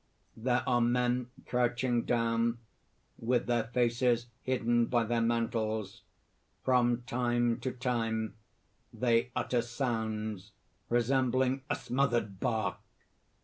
__There 0.43 0.63
are 0.65 0.81
men 0.81 1.29
crouching 1.45 2.05
down, 2.05 2.57
with 3.19 3.45
their 3.45 3.65
faces 3.65 4.25
hidden 4.41 4.87
by 4.87 5.03
their 5.03 5.21
mantles. 5.21 6.01
From 6.63 7.03
time 7.03 7.59
to 7.59 7.71
time 7.71 8.33
they 8.91 9.29
utter 9.35 9.61
sounds 9.61 10.53
resembling 10.89 11.61
a 11.69 11.75
smothered 11.75 12.39
bark. 12.39 12.77